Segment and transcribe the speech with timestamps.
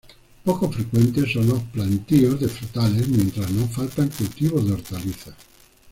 [0.43, 5.35] Poco frecuentes son los plantíos de frutales, mientras no faltan cultivos de hortalizas.